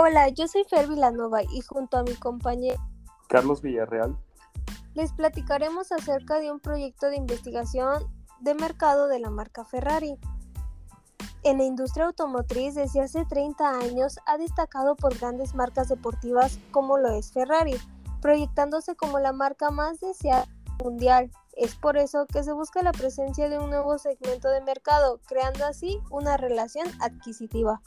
Hola, 0.00 0.28
yo 0.28 0.46
soy 0.46 0.62
Fer 0.62 0.86
Vilanova 0.86 1.42
y 1.42 1.60
junto 1.60 1.96
a 1.96 2.04
mi 2.04 2.14
compañero 2.14 2.80
Carlos 3.28 3.62
Villarreal 3.62 4.16
les 4.94 5.12
platicaremos 5.12 5.90
acerca 5.90 6.38
de 6.38 6.52
un 6.52 6.60
proyecto 6.60 7.06
de 7.06 7.16
investigación 7.16 8.04
de 8.38 8.54
mercado 8.54 9.08
de 9.08 9.18
la 9.18 9.30
marca 9.30 9.64
Ferrari. 9.64 10.16
En 11.42 11.58
la 11.58 11.64
industria 11.64 12.06
automotriz 12.06 12.76
desde 12.76 13.00
hace 13.00 13.24
30 13.24 13.76
años 13.80 14.20
ha 14.26 14.38
destacado 14.38 14.94
por 14.94 15.18
grandes 15.18 15.56
marcas 15.56 15.88
deportivas 15.88 16.60
como 16.70 16.96
lo 16.96 17.08
es 17.08 17.32
Ferrari, 17.32 17.74
proyectándose 18.20 18.94
como 18.94 19.18
la 19.18 19.32
marca 19.32 19.72
más 19.72 19.98
deseada 19.98 20.46
mundial. 20.80 21.28
Es 21.56 21.74
por 21.74 21.96
eso 21.96 22.26
que 22.32 22.44
se 22.44 22.52
busca 22.52 22.82
la 22.82 22.92
presencia 22.92 23.48
de 23.48 23.58
un 23.58 23.70
nuevo 23.70 23.98
segmento 23.98 24.48
de 24.48 24.60
mercado, 24.60 25.20
creando 25.26 25.66
así 25.66 25.98
una 26.12 26.36
relación 26.36 26.86
adquisitiva. 27.00 27.82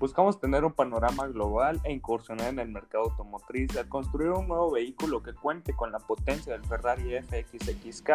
Buscamos 0.00 0.40
tener 0.40 0.64
un 0.64 0.72
panorama 0.72 1.26
global 1.26 1.78
e 1.84 1.92
incursionar 1.92 2.48
en 2.48 2.58
el 2.58 2.70
mercado 2.70 3.04
automotriz 3.04 3.76
al 3.76 3.86
construir 3.86 4.30
un 4.30 4.48
nuevo 4.48 4.70
vehículo 4.70 5.22
que 5.22 5.34
cuente 5.34 5.76
con 5.76 5.92
la 5.92 5.98
potencia 5.98 6.54
del 6.54 6.64
Ferrari 6.64 7.18
FXXK 7.20 8.10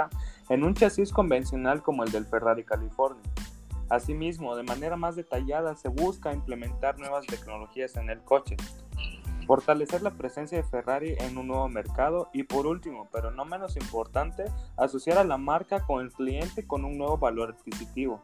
en 0.50 0.64
un 0.64 0.74
chasis 0.74 1.14
convencional 1.14 1.84
como 1.84 2.04
el 2.04 2.12
del 2.12 2.26
Ferrari 2.26 2.64
California. 2.64 3.22
Asimismo, 3.88 4.56
de 4.56 4.64
manera 4.64 4.96
más 4.96 5.16
detallada 5.16 5.76
se 5.76 5.90
busca 5.90 6.34
implementar 6.34 6.98
nuevas 6.98 7.28
tecnologías 7.28 7.96
en 7.98 8.10
el 8.10 8.20
coche, 8.24 8.58
fortalecer 9.46 10.02
la 10.02 10.10
presencia 10.10 10.58
de 10.58 10.64
Ferrari 10.64 11.16
en 11.20 11.38
un 11.38 11.50
nuevo 11.50 11.70
mercado 11.70 12.32
y 12.34 12.42
por 12.42 12.66
último, 12.66 13.08
pero 13.12 13.30
no 13.30 13.46
menos 13.46 13.78
importante, 13.78 14.46
asociar 14.76 15.20
a 15.20 15.24
la 15.24 15.38
marca 15.38 15.86
con 15.86 16.02
el 16.02 16.12
cliente 16.12 16.66
con 16.66 16.84
un 16.84 16.98
nuevo 16.98 17.20
valor 17.20 17.52
adquisitivo. 17.52 18.20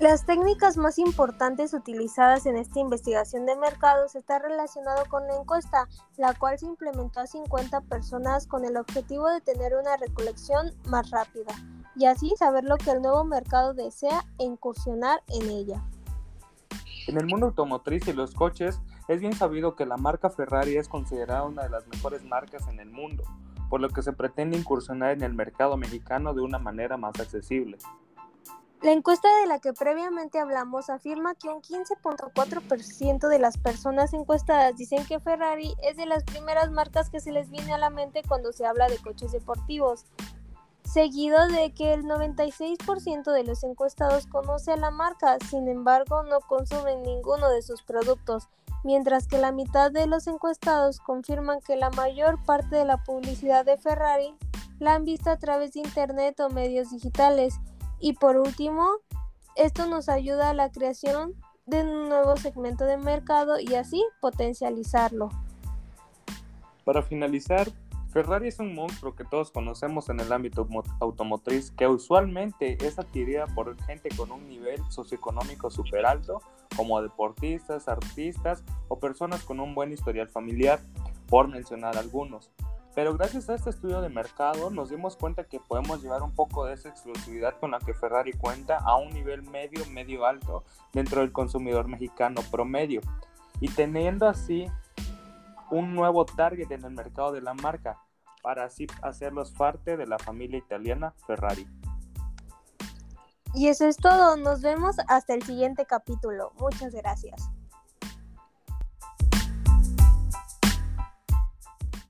Las 0.00 0.24
técnicas 0.24 0.76
más 0.76 0.96
importantes 1.00 1.74
utilizadas 1.74 2.46
en 2.46 2.56
esta 2.56 2.78
investigación 2.78 3.46
de 3.46 3.56
mercados 3.56 4.14
está 4.14 4.38
relacionado 4.38 5.04
con 5.08 5.26
la 5.26 5.34
encuesta, 5.34 5.88
la 6.16 6.34
cual 6.34 6.56
se 6.56 6.66
implementó 6.66 7.18
a 7.18 7.26
50 7.26 7.80
personas 7.80 8.46
con 8.46 8.64
el 8.64 8.76
objetivo 8.76 9.28
de 9.28 9.40
tener 9.40 9.74
una 9.74 9.96
recolección 9.96 10.70
más 10.86 11.10
rápida 11.10 11.52
y 11.96 12.06
así 12.06 12.32
saber 12.38 12.62
lo 12.62 12.76
que 12.76 12.92
el 12.92 13.02
nuevo 13.02 13.24
mercado 13.24 13.74
desea 13.74 14.24
e 14.38 14.44
incursionar 14.44 15.20
en 15.26 15.50
ella. 15.50 15.82
En 17.08 17.18
el 17.18 17.26
mundo 17.26 17.46
automotriz 17.46 18.06
y 18.06 18.12
los 18.12 18.34
coches, 18.34 18.80
es 19.08 19.20
bien 19.20 19.32
sabido 19.32 19.74
que 19.74 19.84
la 19.84 19.96
marca 19.96 20.30
Ferrari 20.30 20.76
es 20.76 20.88
considerada 20.88 21.42
una 21.42 21.64
de 21.64 21.70
las 21.70 21.88
mejores 21.88 22.24
marcas 22.24 22.68
en 22.68 22.78
el 22.78 22.90
mundo, 22.90 23.24
por 23.68 23.80
lo 23.80 23.88
que 23.88 24.02
se 24.02 24.12
pretende 24.12 24.56
incursionar 24.56 25.10
en 25.10 25.22
el 25.24 25.34
mercado 25.34 25.76
mexicano 25.76 26.34
de 26.34 26.42
una 26.42 26.60
manera 26.60 26.96
más 26.96 27.18
accesible. 27.18 27.78
La 28.80 28.92
encuesta 28.92 29.28
de 29.40 29.48
la 29.48 29.58
que 29.58 29.72
previamente 29.72 30.38
hablamos 30.38 30.88
afirma 30.88 31.34
que 31.34 31.48
un 31.48 31.60
15.4% 31.62 33.28
de 33.28 33.38
las 33.40 33.58
personas 33.58 34.14
encuestadas 34.14 34.76
dicen 34.76 35.04
que 35.04 35.18
Ferrari 35.18 35.74
es 35.82 35.96
de 35.96 36.06
las 36.06 36.22
primeras 36.22 36.70
marcas 36.70 37.10
que 37.10 37.18
se 37.18 37.32
les 37.32 37.50
viene 37.50 37.74
a 37.74 37.78
la 37.78 37.90
mente 37.90 38.22
cuando 38.26 38.52
se 38.52 38.66
habla 38.66 38.86
de 38.86 38.98
coches 38.98 39.32
deportivos, 39.32 40.04
seguido 40.84 41.48
de 41.48 41.74
que 41.74 41.92
el 41.92 42.04
96% 42.04 43.32
de 43.32 43.42
los 43.42 43.64
encuestados 43.64 44.28
conoce 44.28 44.70
a 44.70 44.76
la 44.76 44.92
marca, 44.92 45.38
sin 45.50 45.66
embargo 45.66 46.22
no 46.22 46.38
consumen 46.40 47.02
ninguno 47.02 47.50
de 47.50 47.62
sus 47.62 47.82
productos, 47.82 48.48
mientras 48.84 49.26
que 49.26 49.38
la 49.38 49.50
mitad 49.50 49.90
de 49.90 50.06
los 50.06 50.28
encuestados 50.28 51.00
confirman 51.00 51.60
que 51.62 51.74
la 51.74 51.90
mayor 51.90 52.40
parte 52.44 52.76
de 52.76 52.84
la 52.84 53.02
publicidad 53.02 53.64
de 53.64 53.76
Ferrari 53.76 54.36
la 54.78 54.94
han 54.94 55.04
visto 55.04 55.30
a 55.30 55.36
través 55.36 55.72
de 55.72 55.80
Internet 55.80 56.38
o 56.38 56.48
medios 56.48 56.90
digitales 56.90 57.58
y 58.00 58.14
por 58.14 58.36
último, 58.36 58.88
esto 59.56 59.86
nos 59.86 60.08
ayuda 60.08 60.50
a 60.50 60.54
la 60.54 60.70
creación 60.70 61.34
de 61.66 61.82
un 61.82 62.08
nuevo 62.08 62.36
segmento 62.36 62.84
de 62.84 62.96
mercado 62.96 63.58
y 63.60 63.74
así 63.74 64.04
potencializarlo. 64.20 65.30
Para 66.84 67.02
finalizar, 67.02 67.68
Ferrari 68.10 68.48
es 68.48 68.58
un 68.58 68.74
monstruo 68.74 69.14
que 69.14 69.24
todos 69.24 69.50
conocemos 69.50 70.08
en 70.08 70.20
el 70.20 70.32
ámbito 70.32 70.66
automotriz 71.00 71.70
que 71.72 71.86
usualmente 71.86 72.78
es 72.84 72.98
adquirida 72.98 73.46
por 73.48 73.80
gente 73.82 74.08
con 74.16 74.32
un 74.32 74.48
nivel 74.48 74.80
socioeconómico 74.88 75.70
súper 75.70 76.06
alto, 76.06 76.40
como 76.74 77.02
deportistas, 77.02 77.86
artistas 77.86 78.64
o 78.88 78.98
personas 78.98 79.42
con 79.44 79.60
un 79.60 79.74
buen 79.74 79.92
historial 79.92 80.28
familiar, 80.28 80.80
por 81.28 81.48
mencionar 81.48 81.98
algunos. 81.98 82.50
Pero 82.98 83.14
gracias 83.14 83.48
a 83.48 83.54
este 83.54 83.70
estudio 83.70 84.00
de 84.00 84.08
mercado 84.08 84.70
nos 84.70 84.90
dimos 84.90 85.16
cuenta 85.16 85.44
que 85.44 85.60
podemos 85.60 86.02
llevar 86.02 86.20
un 86.24 86.34
poco 86.34 86.64
de 86.64 86.74
esa 86.74 86.88
exclusividad 86.88 87.54
con 87.60 87.70
la 87.70 87.78
que 87.78 87.94
Ferrari 87.94 88.32
cuenta 88.32 88.76
a 88.78 88.96
un 88.96 89.10
nivel 89.10 89.44
medio, 89.44 89.86
medio 89.86 90.26
alto 90.26 90.64
dentro 90.92 91.20
del 91.20 91.30
consumidor 91.30 91.86
mexicano 91.86 92.40
promedio 92.50 93.00
y 93.60 93.68
teniendo 93.68 94.26
así 94.26 94.66
un 95.70 95.94
nuevo 95.94 96.26
target 96.26 96.72
en 96.72 96.84
el 96.84 96.90
mercado 96.90 97.30
de 97.30 97.40
la 97.40 97.54
marca 97.54 98.00
para 98.42 98.64
así 98.64 98.88
hacerlos 99.02 99.52
parte 99.52 99.96
de 99.96 100.08
la 100.08 100.18
familia 100.18 100.58
italiana 100.58 101.14
Ferrari. 101.24 101.68
Y 103.54 103.68
eso 103.68 103.86
es 103.86 103.96
todo, 103.96 104.36
nos 104.36 104.60
vemos 104.60 104.96
hasta 105.06 105.34
el 105.34 105.44
siguiente 105.44 105.86
capítulo. 105.86 106.50
Muchas 106.58 106.92
gracias. 106.92 107.48